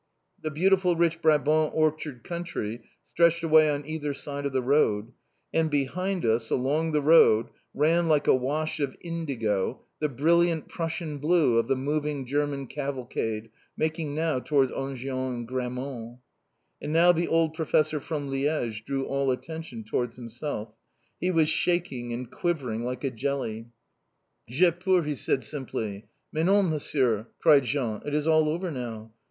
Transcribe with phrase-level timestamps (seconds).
[0.41, 5.11] The beautiful rich Brabant orchard country stretched away on either side of the road,
[5.53, 11.19] and behind us, along the road, ran like a wash of indigo, the brilliant Prussian
[11.19, 16.17] blue of the moving German cavalcade making now towards Enghien and Grammont.
[16.81, 20.73] And now the old professor from Liège drew all attention towards himself.
[21.19, 23.67] He was shaking and quivering like a jelly.
[24.49, 26.05] "J'ai peur!" he said simply.
[26.31, 28.01] "Mais non, Monsieur!" cried Jean.
[28.03, 29.11] "It's all over now."